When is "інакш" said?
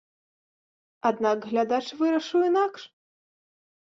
2.47-2.81